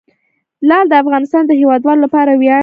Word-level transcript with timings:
لعل 0.67 0.85
د 0.89 0.93
افغانستان 1.03 1.43
د 1.47 1.51
هیوادوالو 1.59 2.03
لپاره 2.05 2.31
ویاړ 2.41 2.57
دی. 2.57 2.57